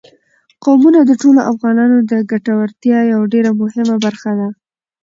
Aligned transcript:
قومونه 0.63 0.99
د 1.05 1.11
ټولو 1.21 1.39
افغانانو 1.51 1.97
د 2.11 2.13
ګټورتیا 2.31 2.99
یوه 3.13 3.25
ډېره 3.33 3.51
مهمه 3.61 3.95
برخه 4.05 4.31
ده. 4.39 4.47